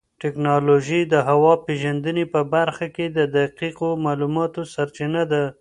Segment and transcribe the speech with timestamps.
[0.21, 5.43] ټیکنالوژي د هوا پېژندنې په برخه کې د دقیقو معلوماتو سرچینه ده.